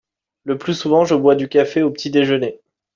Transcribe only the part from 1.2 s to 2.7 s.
du café au petit déjeuner.